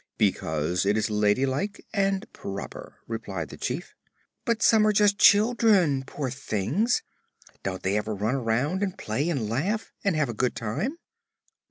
"Because 0.17 0.83
it 0.83 0.97
is 0.97 1.11
ladylike 1.11 1.85
and 1.93 2.25
proper," 2.33 2.95
replied 3.07 3.49
the 3.49 3.55
Chief. 3.57 3.93
"But 4.45 4.63
some 4.63 4.87
are 4.87 4.91
just 4.91 5.19
children, 5.19 6.05
poor 6.07 6.31
things! 6.31 7.03
Don't 7.61 7.83
they 7.83 7.97
ever 7.99 8.15
run 8.15 8.33
around 8.33 8.81
and 8.81 8.97
play 8.97 9.29
and 9.29 9.47
laugh, 9.47 9.91
and 10.03 10.15
have 10.15 10.27
a 10.27 10.33
good 10.33 10.55
time?" 10.55 10.97